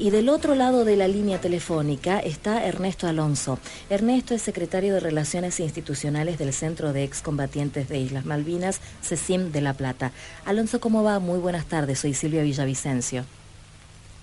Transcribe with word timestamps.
Y 0.00 0.10
del 0.10 0.28
otro 0.28 0.54
lado 0.54 0.84
de 0.84 0.94
la 0.94 1.08
línea 1.08 1.40
telefónica 1.40 2.20
está 2.20 2.64
Ernesto 2.64 3.08
Alonso. 3.08 3.58
Ernesto 3.90 4.32
es 4.32 4.42
secretario 4.42 4.94
de 4.94 5.00
Relaciones 5.00 5.58
Institucionales 5.58 6.38
del 6.38 6.52
Centro 6.52 6.92
de 6.92 7.02
Excombatientes 7.02 7.88
de 7.88 7.98
Islas 7.98 8.24
Malvinas, 8.24 8.80
CECIM 9.02 9.50
de 9.50 9.60
La 9.60 9.74
Plata. 9.74 10.12
Alonso, 10.44 10.78
¿cómo 10.78 11.02
va? 11.02 11.18
Muy 11.18 11.40
buenas 11.40 11.66
tardes, 11.66 11.98
soy 11.98 12.14
Silvia 12.14 12.44
Villavicencio. 12.44 13.24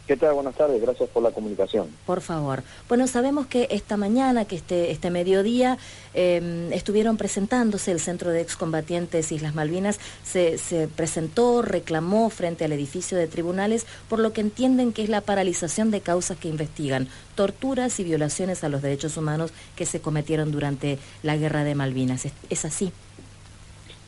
¿Qué 0.07 0.15
tal? 0.17 0.35
Buenas 0.35 0.53
tardes, 0.53 0.79
gracias 0.79 1.09
por 1.09 1.23
la 1.23 1.31
comunicación. 1.31 1.87
Por 2.05 2.21
favor. 2.21 2.61
Bueno, 2.87 3.07
sabemos 3.07 3.47
que 3.47 3.67
esta 3.71 3.97
mañana, 3.97 4.45
que 4.45 4.55
este, 4.55 4.91
este 4.91 5.09
mediodía, 5.09 5.79
em, 6.13 6.71
estuvieron 6.71 7.17
presentándose 7.17 7.91
el 7.91 7.99
Centro 7.99 8.29
de 8.29 8.39
Excombatientes 8.41 9.31
Islas 9.31 9.55
Malvinas, 9.55 9.99
se, 10.23 10.59
se, 10.59 10.87
presentó, 10.87 11.63
reclamó 11.63 12.29
frente 12.29 12.65
al 12.65 12.73
edificio 12.73 13.17
de 13.17 13.27
tribunales 13.27 13.87
por 14.07 14.19
lo 14.19 14.31
que 14.31 14.41
entienden 14.41 14.93
que 14.93 15.01
es 15.01 15.09
la 15.09 15.21
paralización 15.21 15.89
de 15.89 16.01
causas 16.01 16.37
que 16.37 16.49
investigan, 16.49 17.07
torturas 17.33 17.99
y 17.99 18.03
violaciones 18.03 18.63
a 18.63 18.69
los 18.69 18.83
derechos 18.83 19.17
humanos 19.17 19.53
que 19.75 19.87
se 19.87 20.01
cometieron 20.01 20.51
durante 20.51 20.99
la 21.23 21.35
Guerra 21.35 21.63
de 21.63 21.73
Malvinas. 21.73 22.25
¿Es, 22.25 22.33
es 22.51 22.63
así? 22.63 22.91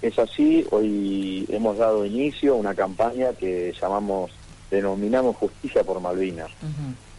Es 0.03 0.19
así, 0.19 0.63
hoy 0.69 1.47
hemos 1.49 1.79
dado 1.79 2.05
inicio 2.05 2.53
a 2.53 2.57
una 2.57 2.75
campaña 2.75 3.33
que 3.33 3.73
llamamos 3.81 4.29
denominamos 4.71 5.35
justicia 5.37 5.83
por 5.83 5.99
Malvinas. 5.99 6.51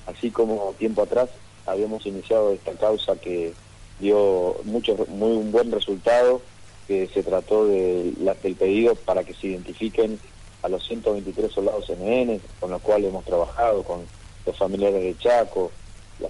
Así 0.06 0.30
como 0.30 0.74
tiempo 0.78 1.02
atrás 1.02 1.30
habíamos 1.66 2.04
iniciado 2.06 2.52
esta 2.52 2.72
causa 2.72 3.16
que 3.16 3.52
dio 4.00 4.56
mucho, 4.64 4.96
muy 5.08 5.32
un 5.32 5.52
buen 5.52 5.70
resultado, 5.70 6.40
que 6.86 7.06
se 7.08 7.22
trató 7.22 7.66
de 7.66 8.12
del 8.42 8.56
pedido 8.56 8.94
para 8.94 9.24
que 9.24 9.34
se 9.34 9.48
identifiquen 9.48 10.18
a 10.62 10.68
los 10.68 10.86
123 10.86 11.52
soldados 11.52 11.88
NN, 11.90 12.40
con 12.60 12.70
los 12.70 12.82
cuales 12.82 13.08
hemos 13.08 13.24
trabajado, 13.24 13.82
con 13.82 14.00
los 14.46 14.56
familiares 14.56 15.02
de 15.02 15.16
Chaco. 15.18 15.70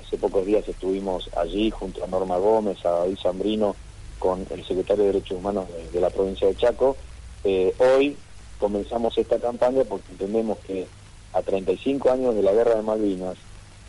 Hace 0.04 0.18
pocos 0.18 0.44
días 0.44 0.68
estuvimos 0.68 1.30
allí 1.36 1.70
junto 1.70 2.04
a 2.04 2.06
Norma 2.08 2.36
Gómez, 2.36 2.84
a 2.84 2.90
David 2.90 3.18
Zambrino, 3.22 3.74
con 4.18 4.44
el 4.50 4.66
secretario 4.66 5.04
de 5.04 5.12
Derechos 5.12 5.38
Humanos 5.38 5.66
de, 5.92 6.00
la 6.00 6.10
provincia 6.10 6.46
de 6.48 6.56
Chaco. 6.56 6.96
Eh, 7.44 7.72
hoy 7.78 8.16
comenzamos 8.58 9.16
esta 9.16 9.38
campaña 9.38 9.84
porque 9.88 10.10
entendemos 10.10 10.58
que 10.58 10.86
a 11.32 11.42
35 11.42 12.10
años 12.10 12.34
de 12.34 12.42
la 12.42 12.52
guerra 12.52 12.76
de 12.76 12.82
Malvinas 12.82 13.36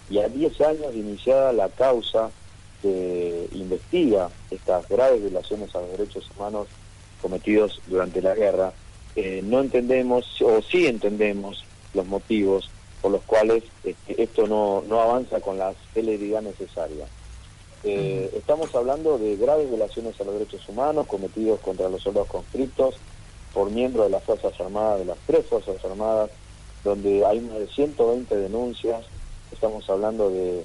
y 0.10 0.20
a 0.20 0.28
10 0.28 0.62
años 0.62 0.94
de 0.94 1.00
iniciada 1.00 1.54
la 1.54 1.70
causa 1.70 2.32
que 2.82 3.48
investiga 3.54 4.30
estas 4.52 4.88
graves 4.88 5.22
violaciones 5.22 5.76
a 5.76 5.82
los 5.82 5.92
derechos 5.92 6.30
humanos 6.36 6.68
cometidos 7.22 7.82
durante 7.88 8.22
la 8.22 8.34
guerra, 8.34 8.74
eh, 9.16 9.42
no 9.44 9.60
entendemos, 9.60 10.42
o 10.42 10.62
sí 10.62 10.88
entendemos, 10.88 11.66
los 11.94 12.06
motivos 12.06 12.70
por 13.02 13.12
los 13.12 13.22
cuales 13.24 13.64
este, 13.84 14.22
esto 14.22 14.48
no, 14.48 14.84
no 14.88 15.02
avanza 15.02 15.40
con 15.40 15.58
la 15.58 15.74
celeridad 15.94 16.42
necesaria. 16.42 17.06
Eh, 17.84 18.30
estamos 18.36 18.74
hablando 18.76 19.18
de 19.18 19.38
graves 19.38 19.70
violaciones 19.70 20.20
a 20.20 20.26
los 20.26 20.34
derechos 20.34 20.68
humanos 20.68 21.08
cometidos 21.08 21.62
contra 21.62 21.88
los 21.88 22.02
soldados 22.02 22.28
conscriptos 22.28 22.96
por 23.54 23.72
miembros 23.72 24.06
de 24.06 24.12
las 24.12 24.24
Fuerzas 24.24 24.60
Armadas, 24.60 25.00
de 25.00 25.06
las 25.06 25.18
tres 25.26 25.46
Fuerzas 25.46 25.84
Armadas, 25.86 26.30
donde 26.84 27.26
hay 27.26 27.42
más 27.42 27.60
de 27.60 27.68
120 27.68 28.36
denuncias, 28.36 29.06
estamos 29.52 29.90
hablando 29.90 30.30
de, 30.30 30.64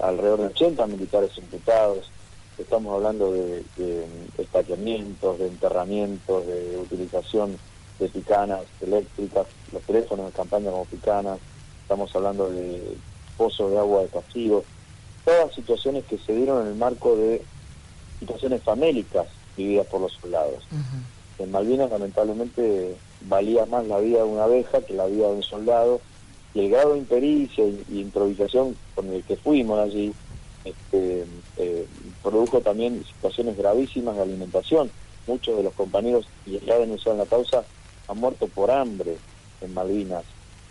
alrededor 0.00 0.40
de 0.40 0.46
80 0.46 0.86
militares 0.86 1.36
imputados, 1.36 2.10
estamos 2.56 2.94
hablando 2.94 3.32
de, 3.32 3.62
de 3.76 4.06
estaqueamientos, 4.38 5.38
de 5.38 5.46
enterramientos, 5.48 6.46
de 6.46 6.78
utilización 6.78 7.58
de 7.98 8.08
picanas 8.08 8.62
eléctricas, 8.80 9.46
los 9.72 9.82
teléfonos 9.82 10.26
de 10.26 10.32
campaña 10.32 10.70
como 10.70 10.84
picanas, 10.86 11.38
estamos 11.82 12.14
hablando 12.14 12.48
de 12.50 12.96
pozos 13.36 13.70
de 13.70 13.78
agua 13.78 14.02
de 14.02 14.08
castigo, 14.08 14.64
todas 15.24 15.54
situaciones 15.54 16.04
que 16.04 16.18
se 16.18 16.34
dieron 16.34 16.62
en 16.62 16.68
el 16.68 16.78
marco 16.78 17.16
de 17.16 17.42
situaciones 18.18 18.62
famélicas 18.62 19.26
vividas 19.56 19.86
por 19.86 20.00
los 20.00 20.12
soldados. 20.12 20.64
En 21.38 21.52
Malvinas 21.52 21.90
lamentablemente 21.90 22.96
valía 23.22 23.66
más 23.66 23.86
la 23.86 23.98
vida 23.98 24.18
de 24.18 24.24
una 24.24 24.44
abeja 24.44 24.80
que 24.80 24.94
la 24.94 25.06
vida 25.06 25.28
de 25.28 25.34
un 25.34 25.42
soldado, 25.42 26.00
y 26.54 26.60
el 26.60 26.70
grado 26.70 26.94
de 26.94 26.98
impericia 26.98 27.64
y, 27.64 28.00
improvisación 28.00 28.76
con 28.94 29.12
el 29.12 29.22
que 29.22 29.36
fuimos 29.36 29.78
allí 29.78 30.12
este, 30.64 31.24
eh, 31.56 31.86
produjo 32.22 32.60
también 32.60 33.04
situaciones 33.04 33.56
gravísimas 33.56 34.16
de 34.16 34.22
alimentación. 34.22 34.90
Muchos 35.26 35.56
de 35.56 35.62
los 35.62 35.74
compañeros, 35.74 36.26
y 36.46 36.58
ya 36.60 36.78
denunciaron 36.78 37.18
la 37.18 37.26
causa, 37.26 37.64
han 38.08 38.18
muerto 38.18 38.48
por 38.48 38.70
hambre 38.70 39.18
en 39.60 39.74
Malvinas, 39.74 40.24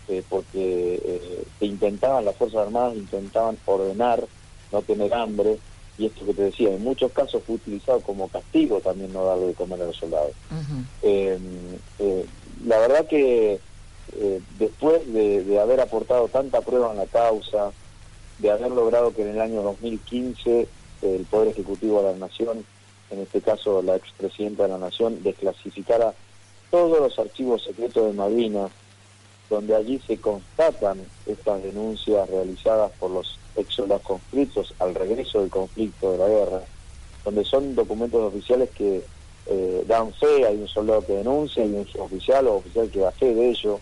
eh, 0.08 0.24
porque 0.28 1.00
eh, 1.04 1.44
intentaban, 1.62 2.26
las 2.26 2.36
Fuerzas 2.36 2.62
Armadas 2.62 2.96
intentaban 2.96 3.58
ordenar 3.66 4.26
no 4.72 4.82
tener 4.82 5.14
hambre, 5.14 5.60
y 5.98 6.06
esto 6.06 6.26
que 6.26 6.34
te 6.34 6.44
decía, 6.44 6.70
en 6.70 6.84
muchos 6.84 7.12
casos 7.12 7.42
fue 7.44 7.56
utilizado 7.56 8.02
como 8.02 8.28
castigo 8.28 8.80
también 8.82 9.12
no 9.14 9.26
darle 9.26 9.48
de 9.48 9.54
comer 9.54 9.82
a 9.82 9.86
los 9.86 9.98
soldados. 9.98 10.32
Em, 11.02 11.42
eh, 12.00 12.26
la 12.66 12.78
verdad 12.80 13.08
que 13.08 13.60
eh, 14.16 14.42
después 14.60 15.12
de, 15.12 15.60
haber 15.60 15.82
aportado 15.82 16.28
tanta 16.28 16.62
prueba 16.62 16.92
en 16.92 16.98
la 16.98 17.08
causa, 17.08 17.72
de 18.40 18.52
haber 18.52 18.72
logrado 18.72 19.14
que 19.14 19.24
en 19.24 19.30
el 19.30 19.42
año 19.42 19.64
2015 19.64 20.68
el 21.02 21.26
Poder 21.26 21.50
Ejecutivo 21.50 22.04
de 22.04 22.14
la 22.14 22.18
Nación, 22.18 22.64
en 23.10 23.20
este 23.20 23.42
caso 23.42 23.82
la 23.82 23.96
expresidenta 23.96 24.64
de 24.64 24.70
la 24.70 24.78
Nación, 24.78 25.24
desclasificara 25.24 26.14
todos 26.70 27.00
los 27.00 27.18
archivos 27.18 27.64
secretos 27.64 28.06
de 28.06 28.14
Malvinas, 28.14 28.72
donde 29.50 29.76
allí 29.76 30.02
se 30.06 30.18
constatan 30.18 31.00
estas 31.26 31.64
denuncias 31.64 32.30
realizadas 32.30 32.92
por 33.00 33.12
los 33.12 33.40
ex 33.56 33.78
conflictos 34.04 34.74
al 34.80 34.94
regreso 34.94 35.42
del 35.42 35.50
conflicto 35.50 36.12
de 36.12 36.18
la 36.18 36.28
guerra, 36.28 36.62
donde 37.24 37.44
son 37.46 37.76
documentos 37.76 38.22
oficiales 38.22 38.70
que 38.72 39.04
eh, 39.48 39.84
dan 39.88 40.14
fe, 40.14 40.46
hay 40.46 40.58
un 40.58 40.68
soldado 40.68 41.06
que 41.06 41.14
denuncia, 41.14 41.64
hay 41.64 41.74
un 41.74 41.88
oficial 42.02 42.48
o 42.48 42.56
oficial 42.58 42.90
que 42.90 43.00
da 43.00 43.12
fe 43.12 43.34
de 43.34 43.50
ello, 43.50 43.80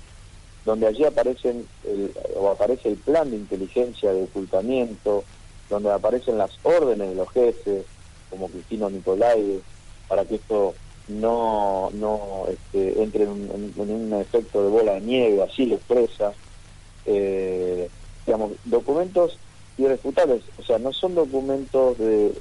donde 0.63 0.87
allí 0.87 1.03
aparecen 1.03 1.67
el, 1.83 2.11
o 2.35 2.49
aparece 2.49 2.89
el 2.89 2.97
plan 2.97 3.29
de 3.29 3.37
inteligencia 3.37 4.13
de 4.13 4.23
ocultamiento, 4.23 5.23
donde 5.69 5.91
aparecen 5.91 6.37
las 6.37 6.51
órdenes 6.63 7.09
de 7.09 7.15
los 7.15 7.29
jefes, 7.31 7.85
como 8.29 8.49
Cristino 8.49 8.89
Nicolai, 8.89 9.61
para 10.07 10.25
que 10.25 10.35
esto 10.35 10.73
no, 11.07 11.89
no 11.93 12.45
este, 12.49 13.01
entre 13.01 13.23
en 13.23 13.73
un, 13.75 14.13
efecto 14.13 14.63
de 14.63 14.69
bola 14.69 14.93
de 14.93 15.01
nieve, 15.01 15.43
así 15.43 15.66
lo 15.66 15.75
expresa. 15.75 16.33
Eh, 17.05 17.89
digamos, 18.25 18.53
documentos 18.66 19.38
irrefutables, 19.77 20.41
o 20.57 20.63
sea, 20.63 20.79
no 20.79 20.94
son 20.94 21.15
documentos 21.15 21.97
de, 21.97 22.33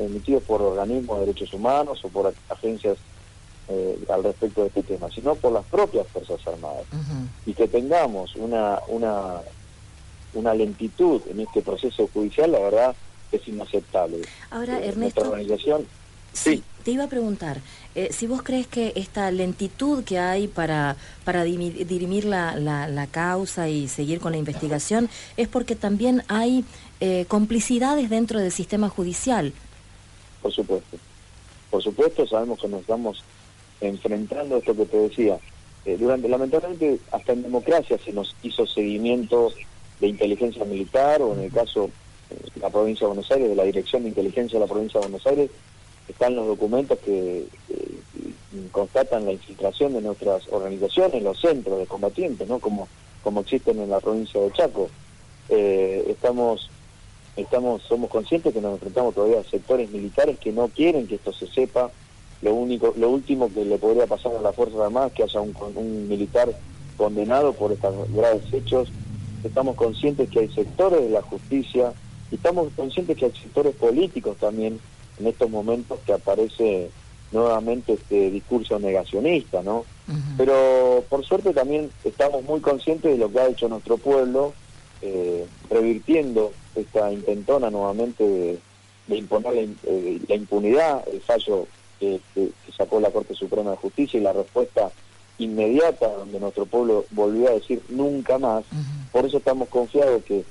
emitidos 0.00 0.42
por 0.44 0.62
organismos 0.62 1.20
de 1.20 1.26
derechos 1.26 1.52
humanos 1.52 2.02
o 2.04 2.08
por 2.08 2.34
agencias 2.48 2.96
eh, 3.68 3.98
al 4.08 4.24
respecto 4.24 4.62
de 4.62 4.68
este 4.68 4.82
tema, 4.82 5.08
sino 5.10 5.34
por 5.34 5.52
las 5.52 5.64
propias 5.66 6.06
Fuerzas 6.08 6.46
Armadas. 6.46 6.86
Y 7.46 7.52
que 7.52 7.68
tengamos 7.68 8.34
una, 8.36 8.80
una, 8.88 9.42
una 10.32 10.54
lentitud 10.54 11.20
en 11.30 11.40
este 11.40 11.62
proceso 11.62 12.08
judicial, 12.12 12.52
la 12.52 12.60
verdad, 12.60 12.96
es 13.30 13.46
inaceptable. 13.46 14.22
Ahora, 14.50 14.80
eh, 14.80 14.88
Ernesto... 14.88 15.22
organización 15.22 15.86
Sí, 16.34 16.62
te 16.84 16.90
iba 16.90 17.04
a 17.04 17.08
preguntar, 17.08 17.60
eh, 17.94 18.08
si 18.12 18.26
vos 18.26 18.42
crees 18.42 18.66
que 18.66 18.92
esta 18.96 19.30
lentitud 19.30 20.04
que 20.04 20.18
hay 20.18 20.48
para, 20.48 20.96
para 21.24 21.44
dirimir 21.44 22.24
la, 22.26 22.56
la, 22.56 23.06
causa 23.06 23.68
y 23.68 23.88
seguir 23.88 24.20
con 24.20 24.32
la 24.32 24.38
investigación 24.38 25.08
es 25.36 25.48
porque 25.48 25.76
también 25.76 26.22
hay 26.28 26.64
eh, 27.00 27.24
complicidades 27.28 28.10
dentro 28.10 28.40
del 28.40 28.52
sistema 28.52 28.88
judicial. 28.88 29.52
Por 30.42 30.52
supuesto, 30.52 30.98
por 31.70 31.82
supuesto 31.82 32.26
sabemos 32.26 32.60
que 32.60 32.68
nos 32.68 32.80
estamos 32.80 33.24
enfrentando 33.80 34.56
a 34.56 34.58
esto 34.58 34.76
que 34.76 34.84
te 34.86 34.96
decía. 34.98 35.38
Eh, 35.86 35.96
durante, 35.98 36.28
lamentablemente, 36.28 36.98
hasta 37.12 37.32
en 37.32 37.42
democracia 37.42 37.96
se 38.04 38.12
nos 38.12 38.34
hizo 38.42 38.66
seguimiento 38.66 39.52
de 40.00 40.08
inteligencia 40.08 40.64
militar 40.64 41.22
o 41.22 41.34
en 41.34 41.44
el 41.44 41.52
caso 41.52 41.90
de 42.28 42.60
la 42.60 42.70
provincia 42.70 43.06
de 43.06 43.14
Buenos 43.14 43.30
Aires, 43.30 43.48
de 43.48 43.54
la 43.54 43.64
Dirección 43.64 44.02
de 44.02 44.08
Inteligencia 44.08 44.58
de 44.58 44.66
la 44.66 44.70
provincia 44.70 45.00
de 45.00 45.06
Buenos 45.06 45.26
Aires, 45.26 45.50
están 46.08 46.36
los 46.36 46.46
documentos 46.46 46.98
que 46.98 47.46
constatan 48.70 49.24
la 49.24 49.32
infiltración 49.32 49.92
de 49.94 50.00
nuestras 50.00 50.46
organizaciones, 50.50 51.22
los 51.22 51.40
centros 51.40 51.78
de 51.78 51.86
combatientes, 51.86 52.48
¿no? 52.48 52.58
Como, 52.58 52.88
como 53.22 53.40
existen 53.40 53.78
en 53.80 53.90
la 53.90 54.00
provincia 54.00 54.40
de 54.40 54.52
Chaco. 54.52 54.88
Eh, 55.48 56.04
estamos, 56.08 56.70
estamos, 57.36 57.82
somos 57.82 58.10
conscientes 58.10 58.52
que 58.52 58.60
nos 58.60 58.74
enfrentamos 58.74 59.14
todavía 59.14 59.40
a 59.40 59.44
sectores 59.44 59.90
militares 59.90 60.38
que 60.38 60.52
no 60.52 60.68
quieren 60.68 61.06
que 61.06 61.16
esto 61.16 61.32
se 61.32 61.46
sepa. 61.46 61.90
Lo 62.42 62.54
único, 62.54 62.92
lo 62.96 63.10
último 63.10 63.52
que 63.52 63.64
le 63.64 63.78
podría 63.78 64.06
pasar 64.06 64.32
a 64.36 64.40
las 64.40 64.54
Fuerzas 64.54 64.80
Armadas 64.80 65.12
es 65.12 65.16
que 65.16 65.22
haya 65.22 65.40
un, 65.40 65.54
un 65.74 66.08
militar 66.08 66.48
condenado 66.96 67.52
por 67.54 67.72
estos 67.72 68.12
graves 68.12 68.42
hechos. 68.52 68.88
Estamos 69.42 69.76
conscientes 69.76 70.28
que 70.30 70.40
hay 70.40 70.48
sectores 70.48 71.02
de 71.02 71.10
la 71.10 71.22
justicia 71.22 71.92
y 72.30 72.36
estamos 72.36 72.68
conscientes 72.76 73.16
que 73.16 73.26
hay 73.26 73.32
sectores 73.32 73.74
políticos 73.74 74.36
también 74.38 74.78
en 75.18 75.26
estos 75.26 75.50
momentos 75.50 75.98
que 76.04 76.12
aparece 76.12 76.90
nuevamente 77.32 77.94
este 77.94 78.30
discurso 78.30 78.78
negacionista, 78.78 79.62
¿no? 79.62 79.84
Pero 80.36 81.04
por 81.08 81.24
suerte 81.24 81.52
también 81.52 81.90
estamos 82.04 82.44
muy 82.44 82.60
conscientes 82.60 83.12
de 83.12 83.18
lo 83.18 83.30
que 83.30 83.40
ha 83.40 83.48
hecho 83.48 83.68
nuestro 83.68 83.96
pueblo, 83.96 84.52
eh, 85.02 85.46
revirtiendo 85.70 86.52
esta 86.76 87.12
intentona 87.12 87.70
nuevamente 87.70 88.58
de, 89.08 89.16
imponer 89.16 89.68
eh, 89.84 90.20
la, 90.28 90.34
impunidad, 90.34 91.04
el 91.12 91.20
fallo 91.20 91.66
que, 91.98 92.20
sacó 92.76 93.00
la 93.00 93.10
Corte 93.10 93.34
Suprema 93.34 93.72
de 93.72 93.76
Justicia 93.78 94.18
y 94.18 94.22
la 94.22 94.32
respuesta 94.32 94.90
inmediata 95.38 96.08
donde 96.08 96.38
nuestro 96.38 96.66
pueblo 96.66 97.04
volvió 97.10 97.48
a 97.48 97.54
decir 97.54 97.82
nunca 97.88 98.38
más. 98.38 98.64
Por 99.10 99.24
eso 99.24 99.38
estamos 99.38 99.68
confiados 99.68 100.22
que 100.24 100.44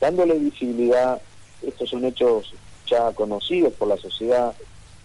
dándole 0.00 0.34
visibilidad, 0.34 1.20
estos 1.62 1.90
son 1.90 2.04
hechos 2.04 2.52
ya 2.88 3.12
conocidos 3.12 3.72
por 3.74 3.88
la 3.88 3.96
sociedad, 3.96 4.54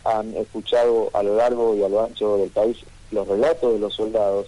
han 0.04 0.36
escuchado 0.36 1.10
a 1.14 1.24
lo 1.24 1.36
largo 1.38 1.76
y 1.76 1.84
a 1.84 1.90
lo 1.90 2.04
ancho 2.04 2.38
del 2.38 2.50
país 2.50 2.78
los 3.12 3.28
relatos 3.28 3.74
de 3.74 3.80
los 3.80 3.94
soldados 3.94 4.48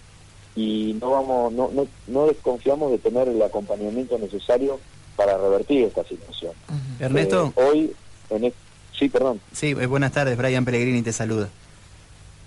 y 0.56 0.98
no 1.02 1.12
vamos 1.12 1.54
no, 1.54 1.70
no, 1.74 1.88
no 2.08 2.28
desconfiamos 2.28 2.92
de 2.92 2.98
tener 2.98 3.28
el 3.28 3.42
acompañamiento 3.42 4.18
necesario 4.18 4.80
para 5.16 5.38
revertir 5.38 5.86
esta 5.86 6.04
situación. 6.04 6.52
Ernesto. 7.00 7.54
Eh, 7.56 7.62
hoy, 7.62 7.96
en 8.30 8.54
sí, 8.98 9.10
perdón. 9.10 9.40
Sí, 9.54 9.68
eh, 9.68 9.86
buenas 9.86 10.12
tardes, 10.12 10.38
Brian 10.38 10.66
Pellegrini 10.66 11.02
te 11.02 11.14
saluda. 11.14 11.50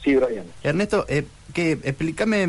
Sí, 0.03 0.15
Brian. 0.17 0.45
Ernesto, 0.63 1.05
eh, 1.09 1.25
que 1.53 1.73
explícame 1.73 2.47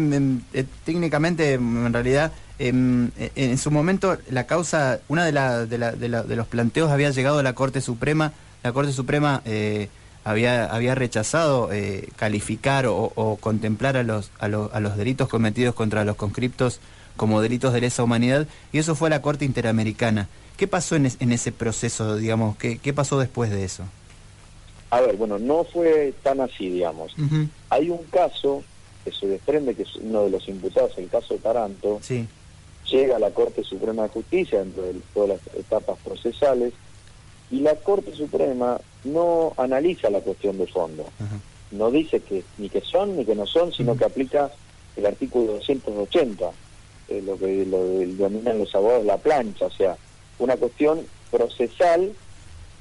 eh, 0.54 0.66
técnicamente, 0.86 1.54
en 1.54 1.94
realidad, 1.94 2.32
en, 2.60 3.12
en, 3.36 3.58
su 3.58 3.72
momento 3.72 4.18
la 4.30 4.46
causa, 4.46 5.00
una 5.08 5.26
de, 5.26 5.32
la, 5.32 5.66
de, 5.66 5.78
la, 5.78 5.92
de, 5.94 6.10
de, 6.10 6.36
los 6.36 6.48
planteos 6.48 6.92
había 6.92 7.10
llegado 7.10 7.40
a 7.40 7.44
la 7.44 7.54
Corte 7.54 7.82
Suprema, 7.82 8.34
la 8.64 8.74
Corte 8.74 8.92
Suprema 8.92 9.42
eh, 9.46 9.88
había, 10.24 10.66
había 10.66 10.96
rechazado 10.96 11.72
eh, 11.72 12.10
calificar 12.18 12.86
o, 12.88 13.38
contemplar 13.40 13.98
a 13.98 14.04
los, 14.04 14.32
a, 14.40 14.46
a, 14.46 14.80
los 14.80 14.98
delitos 14.98 15.30
cometidos 15.30 15.74
contra 15.74 16.04
los 16.06 16.18
conscriptos 16.18 16.80
como 17.16 17.42
delitos 17.42 17.74
de 17.74 17.82
lesa 17.82 18.04
humanidad, 18.04 18.48
y 18.72 18.78
eso 18.78 18.96
fue 18.96 19.10
la 19.10 19.22
Corte 19.22 19.46
Interamericana. 19.46 20.30
¿Qué 20.56 20.68
pasó 20.68 20.96
en, 20.96 21.10
en 21.20 21.32
ese 21.32 21.52
proceso, 21.52 22.16
digamos? 22.16 22.58
¿Qué, 22.58 22.78
¿Qué, 22.78 22.94
pasó 22.94 23.20
después 23.20 23.50
de 23.50 23.64
eso? 23.64 23.84
A 24.90 25.02
ver, 25.02 25.16
bueno, 25.18 25.38
no 25.38 25.64
fue 25.64 26.14
tan 26.24 26.42
así, 26.42 26.70
digamos. 26.70 27.14
Hay 27.70 27.90
un 27.90 28.04
caso 28.06 28.64
que 29.04 29.12
se 29.12 29.28
desprende 29.28 29.76
que 29.76 29.84
es 29.84 29.96
uno 29.96 30.24
de 30.24 30.30
los 30.32 30.48
imputados, 30.48 30.98
el 30.98 31.10
caso 31.10 31.34
de 31.34 31.40
Taranto, 31.40 32.00
sí. 32.02 32.28
Llega 32.90 33.16
a 33.16 33.20
la 33.20 33.32
Corte 33.32 33.64
Suprema 33.64 34.04
de 34.04 34.10
Justicia 34.10 34.60
dentro 34.60 34.84
de 34.84 34.96
todas 35.14 35.30
las 35.30 35.56
etapas 35.56 35.98
procesales, 36.04 36.74
y 37.52 37.62
la 37.62 37.76
Corte 37.76 38.14
Suprema 38.14 38.80
no 39.04 39.54
analiza 39.58 40.10
la 40.10 40.22
cuestión 40.22 40.58
de 40.58 40.68
fondo. 40.68 41.06
No 41.72 41.92
dice 41.92 42.20
que 42.20 42.44
ni 42.58 42.70
que 42.70 42.82
son 42.82 43.18
ni 43.18 43.26
que 43.26 43.36
no 43.36 43.46
son, 43.46 43.72
sino 43.72 43.96
que 43.96 44.06
aplica 44.06 44.52
el 44.96 45.06
artículo 45.06 45.54
280, 45.54 46.52
eh, 47.10 47.24
lo 47.26 47.38
que 47.38 47.66
lo 47.66 47.84
denominan 47.84 48.60
los 48.60 48.74
abogados 48.76 49.06
la 49.06 49.18
plancha, 49.18 49.66
o 49.66 49.72
sea, 49.72 49.98
una 50.38 50.58
cuestión 50.58 51.06
procesal 51.32 52.14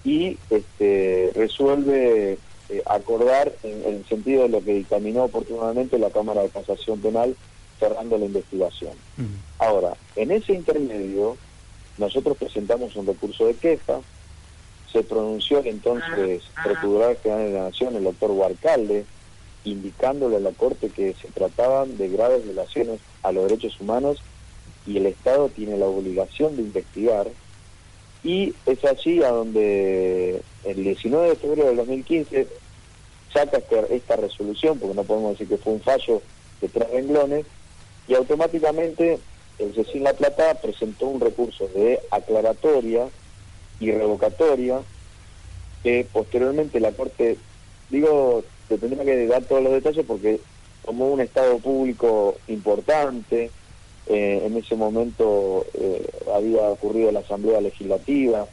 y 0.05 0.39
este, 0.51 1.33
resuelve 1.35 2.39
eh, 2.69 2.83
acordar 2.87 3.53
en, 3.63 3.83
el 3.85 4.05
sentido 4.07 4.43
de 4.43 4.49
lo 4.51 4.63
que 4.63 4.75
dictaminó 4.75 5.25
oportunamente 5.25 5.99
la 5.99 6.11
Cámara 6.11 6.43
de 6.43 6.51
Casación 6.51 7.01
Penal 7.01 7.37
cerrando 7.79 8.19
la 8.19 8.27
investigación. 8.27 8.93
Ahora, 9.59 9.95
en 10.17 10.31
ese 10.31 10.53
intermedio, 10.53 11.37
nosotros 11.97 12.37
presentamos 12.37 12.95
un 12.97 13.07
recurso 13.07 13.47
de 13.47 13.55
queja, 13.55 14.01
se 14.93 15.03
pronunció 15.03 15.59
el 15.59 15.67
entonces 15.67 16.43
Procurador 16.63 17.19
General 17.23 17.45
de 17.45 17.53
la 17.53 17.65
Nación, 17.65 17.97
el 17.97 18.05
doctor 18.05 18.31
Huarcalde, 18.31 19.05
indicándole 19.65 20.37
a 20.37 20.41
la 20.41 20.53
Corte 20.53 20.89
que 20.89 21.15
se 21.21 21.29
trataban 21.29 21.99
de 21.99 22.09
graves 22.09 22.45
violaciones 22.45 23.01
a 23.23 23.33
los 23.33 23.45
derechos 23.45 23.79
humanos 23.81 24.23
y 24.87 24.97
el 24.97 25.07
Estado 25.07 25.49
tiene 25.51 25.77
la 25.77 25.87
obligación 25.87 26.57
de 26.57 26.63
investigar. 26.63 27.29
Y 28.25 28.55
es 28.67 28.85
allí 28.85 29.23
a 29.23 29.31
donde 29.31 30.43
el 30.65 30.77
19 30.77 31.29
de 31.29 31.37
febrero 31.37 31.69
del 31.69 31.77
2015 31.77 32.49
saca 33.33 33.61
esta 33.91 34.17
resolución, 34.17 34.79
porque 34.79 34.95
no 34.95 35.05
podemos 35.05 35.33
decir 35.33 35.49
que 35.49 35.63
fue 35.63 35.75
un 35.75 35.81
fallo 35.81 36.23
de 36.61 36.69
tres 36.69 36.91
renglones, 36.91 37.47
y 38.09 38.15
automáticamente 38.15 39.19
el 39.59 39.75
Cecil 39.75 40.03
La 40.03 40.15
Plata 40.15 40.55
presentó 40.55 41.07
un 41.07 41.21
recurso 41.21 41.69
de 41.69 42.01
aclaratoria 42.11 43.09
y 43.81 43.93
revocatoria, 43.93 44.81
que 45.83 46.07
posteriormente 46.13 46.81
la 46.81 46.93
Corte, 46.93 47.37
digo, 47.91 48.43
te 48.69 48.79
tendría 48.79 49.05
que 49.05 49.27
dar 49.27 49.45
todos 49.45 49.63
los 49.63 49.73
detalles 49.73 50.05
porque 50.07 50.41
como 50.85 51.11
un 51.11 51.21
Estado 51.21 51.59
público 51.59 52.37
importante, 52.49 53.51
eh, 54.07 54.43
en 54.45 54.57
ese 54.57 54.75
momento 54.75 55.67
eh, 55.75 56.07
había 56.35 56.63
ocurrido 56.63 57.13
la 57.13 57.21
Asamblea 57.21 57.61
Legislativa, 57.61 58.47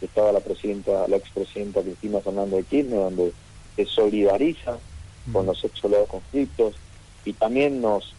estaba 0.00 0.32
la 0.32 0.40
presidenta, 0.40 1.06
la 1.06 1.16
expresidenta 1.16 1.82
Cristina 1.82 2.20
Fernández 2.20 2.56
de 2.56 2.64
Kirchner, 2.64 2.98
donde 2.98 3.32
se 3.76 3.84
solidariza 3.84 4.78
con 5.32 5.46
los 5.46 5.62
ex 5.64 5.80
conflictos 6.08 6.74
y 7.24 7.32
también 7.34 7.80
nos 7.80 8.14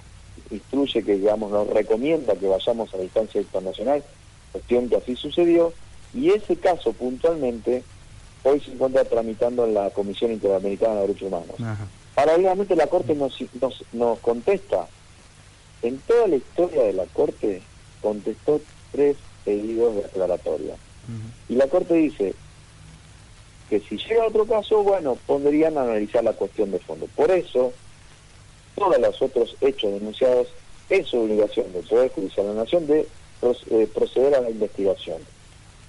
instruye 0.51 1.03
que, 1.03 1.15
digamos, 1.15 1.51
nos 1.51 1.67
recomienda 1.67 2.35
que 2.35 2.47
vayamos 2.47 2.93
a 2.93 2.97
la 2.97 3.03
instancia 3.03 3.41
internacional, 3.41 4.03
cuestión 4.51 4.89
que 4.89 4.97
así 4.97 5.15
sucedió, 5.15 5.73
y 6.13 6.29
ese 6.29 6.55
caso 6.57 6.93
puntualmente 6.93 7.83
hoy 8.43 8.59
se 8.59 8.71
encuentra 8.71 9.05
tramitando 9.05 9.65
en 9.65 9.73
la 9.73 9.89
Comisión 9.89 10.31
Interamericana 10.31 10.95
de 10.95 11.01
Derechos 11.01 11.27
Humanos. 11.27 11.55
Paralelamente 12.13 12.75
la 12.75 12.87
Corte 12.87 13.15
nos, 13.15 13.37
nos, 13.93 14.19
contesta, 14.19 14.87
en 15.81 15.97
toda 15.99 16.27
la 16.27 16.35
historia 16.35 16.83
de 16.83 16.93
la 16.93 17.05
Corte 17.05 17.61
contestó 18.01 18.61
tres 18.91 19.17
pedidos 19.43 19.95
de 19.95 20.05
aclaratoria. 20.05 20.75
Y 21.49 21.55
la 21.55 21.67
Corte 21.67 21.95
dice 21.95 22.35
que 23.69 23.79
si 23.79 23.97
llega 23.97 24.27
otro 24.27 24.45
caso, 24.45 24.83
bueno, 24.83 25.17
podrían 25.25 25.77
analizar 25.77 26.23
la 26.23 26.33
cuestión 26.33 26.71
de 26.71 26.79
fondo. 26.79 27.07
Por 27.15 27.31
eso, 27.31 27.73
todos 28.75 28.99
los 28.99 29.21
otros 29.21 29.55
hechos 29.61 29.93
denunciados 29.93 30.47
es 30.89 31.07
su 31.07 31.19
obligación 31.19 31.71
del 31.73 31.83
Poder 31.83 32.11
Judicial 32.11 32.47
de 32.47 32.53
la 32.53 32.61
Nación 32.61 32.87
de 32.87 33.07
eh, 33.69 33.87
proceder 33.93 34.35
a 34.35 34.41
la 34.41 34.49
investigación. 34.49 35.17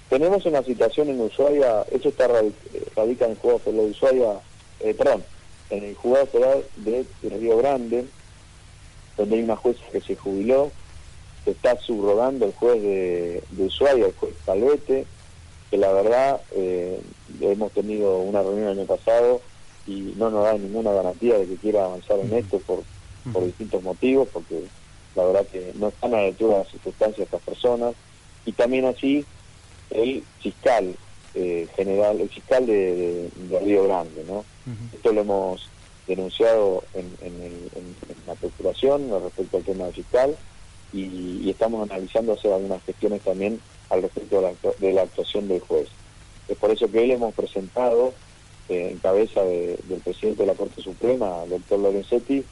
Tenemos 0.09 0.45
una 0.45 0.61
situación 0.63 1.09
en 1.09 1.21
Ushuaia, 1.21 1.83
eso 1.91 2.09
está 2.09 2.27
radica 2.27 3.25
en 3.25 3.31
el 3.31 3.37
Juzgado 3.37 3.59
Federal 3.59 3.85
de 3.85 3.91
Ushuaia, 3.91 4.39
eh, 4.81 4.93
perdón, 4.93 5.23
en 5.69 5.83
el 5.83 5.95
Juzgado 5.95 6.27
Federal 6.27 6.63
de 6.77 7.05
Río 7.23 7.57
Grande, 7.57 8.05
donde 9.17 9.35
hay 9.35 9.43
una 9.43 9.55
jueza 9.55 9.81
que 9.91 10.01
se 10.01 10.15
jubiló, 10.15 10.71
que 11.43 11.51
está 11.51 11.77
subrogando 11.79 12.45
el 12.45 12.53
juez 12.53 12.81
de, 12.81 13.43
Ushuaia, 13.57 14.07
el 14.07 14.13
juez 14.13 14.33
Calvete, 14.45 15.05
que 15.71 15.77
la 15.77 15.91
verdad 15.91 16.41
eh, 16.51 16.99
hemos 17.41 17.71
tenido 17.71 18.19
una 18.19 18.41
reunión 18.41 18.67
el 18.67 18.79
año 18.79 18.87
pasado 18.87 19.41
y 19.87 20.13
no 20.17 20.29
nos 20.29 20.43
da 20.43 20.53
ninguna 20.53 20.91
garantía 20.91 21.37
de 21.37 21.47
que 21.47 21.55
quiera 21.55 21.85
avanzar 21.85 22.19
en 22.19 22.33
esto 22.33 22.59
por, 22.59 22.83
por 23.31 23.45
distintos 23.45 23.83
motivos, 23.83 24.27
porque 24.31 24.63
la 25.15 25.25
verdad 25.25 25.47
que 25.47 25.71
no 25.75 25.89
están 25.89 26.13
a 26.13 26.21
la 26.21 26.27
altura 26.27 26.53
de 26.53 26.59
las 26.63 26.71
circunstancias 26.71 27.25
estas 27.25 27.41
personas, 27.41 27.95
y 28.45 28.51
también 28.51 28.85
así 28.85 29.25
el 29.89 30.23
fiscal 30.41 30.95
eh, 31.33 31.67
general, 31.75 32.21
el 32.21 32.29
fiscal 32.29 32.65
de, 32.65 33.29
Río 33.63 33.83
Grande, 33.83 34.23
¿no? 34.27 34.45
Esto 34.93 35.11
lo 35.13 35.21
hemos 35.21 35.69
denunciado 36.07 36.83
en, 36.93 37.05
la 38.27 38.35
procuración 38.35 39.09
respecto 39.23 39.57
al 39.57 39.63
tema 39.63 39.85
del 39.85 39.93
fiscal 39.93 40.35
y, 40.93 41.49
estamos 41.49 41.89
analizando 41.89 42.33
hacer 42.33 42.51
algunas 42.51 42.81
gestiones 42.83 43.21
también 43.21 43.59
al 43.89 44.01
respecto 44.01 44.41
de 44.79 44.93
la, 44.93 45.01
actuación 45.01 45.47
del 45.47 45.59
juez. 45.59 45.89
Es 46.47 46.57
por 46.57 46.71
eso 46.71 46.89
que 46.89 46.99
hoy 46.99 47.11
hemos 47.11 47.33
presentado 47.33 48.13
eh, 48.69 48.89
en 48.91 48.97
cabeza 48.99 49.43
del 49.43 50.01
presidente 50.03 50.43
de 50.43 50.47
la 50.47 50.55
Corte 50.55 50.81
Suprema, 50.81 51.43
el 51.43 51.51
doctor 51.51 51.79
Lorenzetti, 51.79 52.43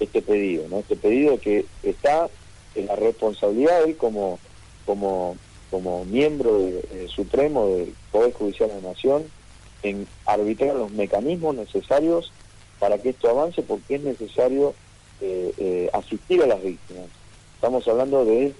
este 0.00 0.22
pedido, 0.22 0.68
¿no? 0.68 0.78
Este 0.78 0.96
pedido 0.96 1.38
que 1.38 1.66
está 1.82 2.28
en 2.74 2.86
la 2.86 2.96
responsabilidad 2.96 3.80
de 3.80 3.90
él 3.90 3.96
como, 3.96 4.38
como 4.86 5.36
como 5.72 6.04
miembro 6.04 6.58
de, 6.58 7.08
supremo 7.08 7.66
del 7.66 7.94
Poder 8.12 8.34
Judicial 8.34 8.68
de 8.68 8.82
la 8.82 8.90
Nación 8.90 9.24
en 9.82 10.06
arbitrar 10.26 10.76
los 10.76 10.92
mecanismos 10.92 11.56
necesarios 11.56 12.30
para 12.78 12.98
que 12.98 13.08
esto 13.08 13.30
avance 13.30 13.62
porque 13.62 13.94
es 13.94 14.02
necesario 14.02 14.74
eh, 15.22 15.52
eh, 15.56 15.90
asistir 15.94 16.42
a 16.42 16.46
las 16.46 16.62
víctimas. 16.62 17.06
Estamos 17.54 17.88
hablando 17.88 18.26
de 18.26 18.52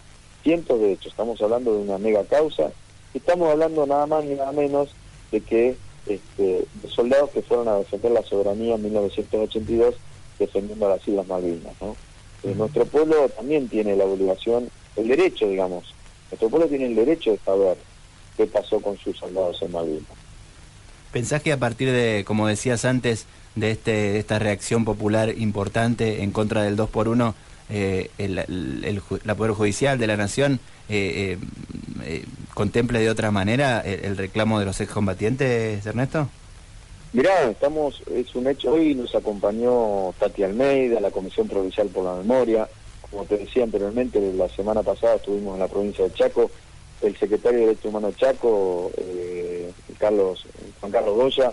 cientos 0.43 0.81
de 0.81 0.93
hechos, 0.93 1.09
estamos 1.09 1.41
hablando 1.43 1.75
de 1.75 1.81
una 1.81 1.99
mega 1.99 2.25
causa, 2.25 2.73
estamos 3.13 3.51
hablando 3.51 3.87
nada 3.87 4.07
más 4.07 4.25
ni 4.25 4.35
nada 4.35 4.53
menos 4.53 4.95
de 5.31 5.43
que 5.43 5.77
este, 6.07 6.65
de 6.83 6.89
soldados 6.89 7.31
que 7.31 7.43
fueron 7.43 7.69
a 7.69 7.77
defender 7.77 8.13
la 8.13 8.23
soberanía 8.23 8.75
en 8.75 8.83
1982 8.83 9.95
defendiendo 10.39 10.87
a 10.87 10.97
las 10.97 11.09
Islas 11.09 11.27
Malvinas. 11.27 11.75
¿no? 11.81 11.97
Eh, 12.43 12.55
nuestro 12.57 12.85
pueblo 12.87 13.29
también 13.29 13.69
tiene 13.69 13.97
la 13.97 14.05
obligación, 14.05 14.69
el 14.97 15.09
derecho, 15.09 15.49
digamos, 15.49 15.95
nuestro 16.31 16.49
pueblo 16.49 16.69
tiene 16.69 16.87
el 16.87 16.97
derecho 16.97 17.31
de 17.31 17.39
saber 17.39 17.77
qué 18.37 18.47
pasó 18.47 18.81
con 18.81 18.99
sus 18.99 19.17
soldados 19.17 19.61
en 19.63 19.73
Malvinas. 19.73 20.07
¿Pensás 21.13 21.43
que 21.43 21.53
a 21.53 21.59
partir 21.59 21.93
de, 21.93 22.25
como 22.27 22.49
decías 22.49 22.85
antes, 22.85 23.27
de, 23.55 23.71
este, 23.71 23.91
de 23.91 24.19
esta 24.19 24.39
reacción 24.39 24.85
popular 24.85 25.35
importante 25.37 26.23
en 26.23 26.31
contra 26.31 26.63
del 26.63 26.75
2 26.75 26.89
por 26.89 27.09
1 27.09 27.35
eh, 27.69 28.11
el, 28.19 28.39
el, 28.39 29.03
la 29.25 29.35
Poder 29.35 29.53
Judicial 29.53 29.99
de 29.99 30.07
la 30.07 30.17
Nación 30.17 30.59
eh, 30.89 31.39
contemple 32.55 33.01
de 33.01 33.11
otra 33.11 33.31
manera 33.31 33.81
el, 33.81 34.17
reclamo 34.17 34.59
de 34.59 34.67
los 34.67 34.81
excombatientes, 34.81 35.85
Ernesto? 35.87 36.29
Mirá, 37.13 37.51
estamos, 37.51 38.03
es 38.15 38.35
un 38.35 38.47
hecho, 38.47 38.73
hoy 38.73 38.95
nos 38.95 39.15
acompañó 39.15 40.15
Tati 40.19 40.45
Almeida, 40.45 41.01
la 41.01 41.11
Comisión 41.11 41.47
Provincial 41.47 41.89
por 41.89 42.05
la 42.05 42.15
Memoria, 42.15 42.69
como 43.11 43.25
te 43.25 43.37
decía 43.37 43.65
anteriormente, 43.65 44.19
la 44.35 44.49
semana 44.49 44.83
pasada 44.83 45.17
estuvimos 45.17 45.55
en 45.55 45.61
la 45.61 45.69
provincia 45.69 46.05
de 46.05 46.15
Chaco, 46.15 46.51
el 47.03 47.17
secretario 47.17 47.61
de 47.61 47.67
Derecho 47.67 47.89
Humano 47.91 48.13
Chaco, 48.13 48.91
Carlos, 49.99 50.47
Juan 50.81 50.93
Carlos 50.93 51.17
Goya, 51.17 51.53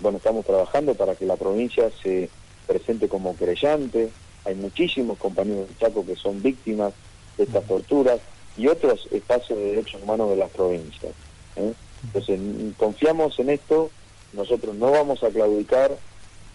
bueno, 0.00 0.18
estamos 0.18 0.46
trabajando 0.46 0.94
para 0.94 1.16
que 1.16 1.26
la 1.26 1.36
provincia 1.36 1.90
se 2.02 2.30
presente 2.68 3.08
como 3.08 3.34
creyente, 3.34 4.10
hay 4.44 4.54
muchísimos 4.54 5.18
compañeros 5.18 5.68
de 5.68 5.76
Chaco 5.76 6.06
que 6.06 6.14
son 6.14 6.40
víctimas 6.40 6.92
de 7.36 7.44
estas 7.44 7.64
torturas 7.66 8.20
y 8.56 8.68
otros 8.68 9.06
espacios 9.10 9.58
de 9.58 9.64
derechos 9.66 10.02
humanos 10.02 10.30
de 10.30 10.36
las 10.36 10.50
provincias. 10.50 11.12
¿eh? 11.56 11.72
Entonces, 12.04 12.40
confiamos 12.76 13.38
en 13.38 13.50
esto, 13.50 13.90
nosotros 14.32 14.74
no 14.76 14.90
vamos 14.90 15.22
a 15.22 15.28
claudicar, 15.30 15.96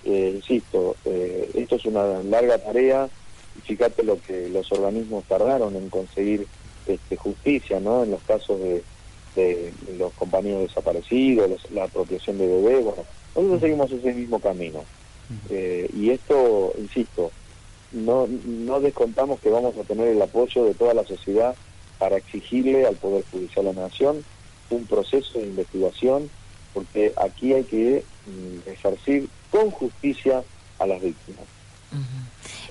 eh, 0.03 0.33
insisto, 0.35 0.95
eh, 1.05 1.51
esto 1.53 1.75
es 1.75 1.85
una 1.85 2.23
larga 2.23 2.57
tarea, 2.57 3.09
y 3.57 3.61
fíjate 3.61 4.03
lo 4.03 4.21
que 4.21 4.49
los 4.49 4.71
organismos 4.71 5.25
tardaron 5.25 5.75
en 5.75 5.89
conseguir 5.89 6.47
este, 6.87 7.17
justicia, 7.17 7.79
¿no? 7.79 8.03
En 8.03 8.11
los 8.11 8.21
casos 8.23 8.59
de, 8.59 8.83
los 9.97 10.11
compañeros 10.13 10.63
desaparecidos, 10.63 11.61
la 11.71 11.85
apropiación 11.85 12.37
de 12.37 12.47
bebés, 12.47 12.83
bueno, 12.83 13.03
nosotros 13.33 13.61
seguimos 13.61 13.91
ese 13.91 14.13
mismo 14.13 14.39
camino. 14.39 14.83
y 15.49 16.09
esto, 16.09 16.73
insisto, 16.77 17.31
no, 17.93 18.27
no 18.27 18.81
descontamos 18.81 19.39
que 19.39 19.49
vamos 19.49 19.77
a 19.77 19.83
tener 19.83 20.09
el 20.09 20.21
apoyo 20.21 20.65
de 20.65 20.73
toda 20.73 20.93
la 20.93 21.05
sociedad 21.05 21.55
para 22.01 22.17
exigirle 22.17 22.87
al 22.87 22.95
Poder 22.95 23.23
Judicial 23.31 23.63
de 23.63 23.73
la 23.75 23.83
Nación 23.83 24.25
un 24.71 24.87
proceso 24.87 25.37
de 25.37 25.45
investigación, 25.45 26.31
porque 26.73 27.13
aquí 27.23 27.53
hay 27.53 27.63
que 27.63 28.03
mm, 28.25 28.69
ejercer 28.69 29.25
con 29.51 29.69
justicia 29.69 30.41
a 30.79 30.87
las 30.87 30.99
víctimas. 30.99 31.45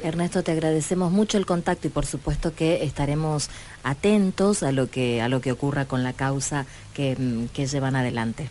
Ernesto, 0.03 0.43
te 0.43 0.51
agradecemos 0.51 1.13
mucho 1.13 1.39
el 1.39 1.47
contacto 1.47 1.87
y 1.87 1.91
por 1.91 2.07
supuesto 2.07 2.55
que 2.57 2.83
estaremos 2.83 3.51
atentos 3.85 4.65
a 4.65 4.73
lo 4.73 4.91
que 4.91 5.21
a 5.21 5.29
lo 5.29 5.41
que 5.41 5.53
ocurra 5.53 5.85
con 5.85 6.03
la 6.03 6.15
causa 6.15 6.67
que, 6.95 7.15
mm, 7.17 7.49
que 7.55 7.67
llevan 7.67 7.95
adelante. 7.95 8.49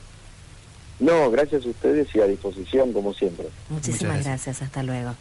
No, 1.02 1.30
gracias 1.30 1.66
a 1.66 1.70
ustedes 1.70 2.08
y 2.16 2.22
a 2.22 2.26
disposición 2.26 2.94
como 2.94 3.14
siempre. 3.14 3.48
Muchísimas 3.70 4.24
gracias. 4.24 4.62
Hasta 4.62 4.84
luego. 4.84 5.16